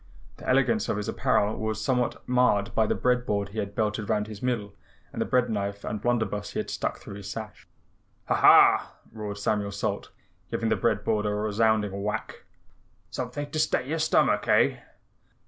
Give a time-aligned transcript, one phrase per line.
[0.37, 4.09] The elegance of his apparel was somewhat marred by the bread board he had belted
[4.09, 4.73] round his middle
[5.13, 7.67] and the bread knife and blunderbuss he had stuck through his sash.
[8.27, 10.09] "Ha, hah!" roared Samuel Salt,
[10.49, 12.45] giving the bread board a resounding whack.
[13.11, 14.79] "Something to stay your stomach, EH?"